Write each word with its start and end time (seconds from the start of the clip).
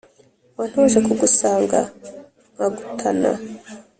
wantoje 0.57 0.99
kugusanga 1.07 1.79
nkagutana 2.53 3.31